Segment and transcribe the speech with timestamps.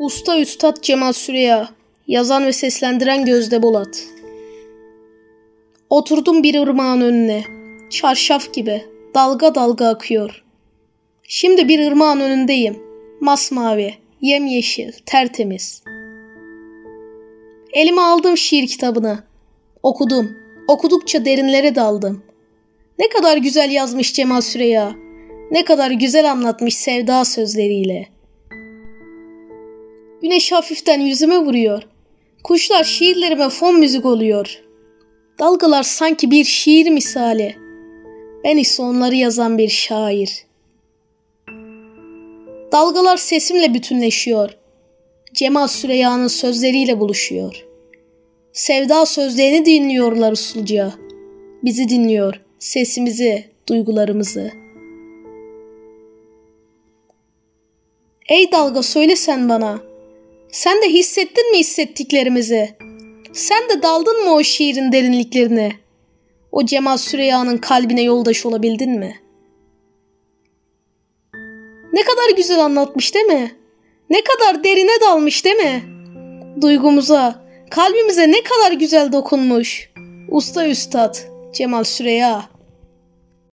[0.00, 1.68] Usta Üstad Cemal Süreya
[2.06, 4.04] Yazan ve seslendiren Gözde Bolat
[5.90, 7.44] Oturdum bir ırmağın önüne.
[7.90, 8.84] Çarşaf gibi
[9.14, 10.44] dalga dalga akıyor.
[11.22, 12.82] Şimdi bir ırmağın önündeyim.
[13.20, 15.82] Masmavi, yemyeşil, tertemiz.
[17.72, 19.18] Elime aldım şiir kitabını.
[19.82, 20.36] Okudum.
[20.68, 22.22] Okudukça derinlere daldım.
[22.98, 24.92] Ne kadar güzel yazmış Cemal Süreya.
[25.50, 28.19] Ne kadar güzel anlatmış sevda sözleriyle.
[30.22, 31.82] Güneş hafiften yüzüme vuruyor.
[32.44, 34.62] Kuşlar şiirlerime fon müzik oluyor.
[35.38, 37.56] Dalgalar sanki bir şiir misali.
[38.44, 40.46] Ben ise onları yazan bir şair.
[42.72, 44.50] Dalgalar sesimle bütünleşiyor.
[45.34, 47.66] Cemal Süreya'nın sözleriyle buluşuyor.
[48.52, 50.94] Sevda sözlerini dinliyorlar usulca.
[51.64, 54.50] Bizi dinliyor, sesimizi, duygularımızı.
[58.28, 59.89] Ey dalga söyle sen bana.
[60.52, 62.76] Sen de hissettin mi hissettiklerimizi?
[63.32, 65.72] Sen de daldın mı o şiirin derinliklerine?
[66.52, 69.20] O Cemal Süreyya'nın kalbine yoldaş olabildin mi?
[71.92, 73.56] Ne kadar güzel anlatmış değil mi?
[74.10, 75.82] Ne kadar derine dalmış değil mi?
[76.60, 79.90] Duygumuza, kalbimize ne kadar güzel dokunmuş.
[80.28, 81.16] Usta Üstad
[81.52, 82.49] Cemal Süreya.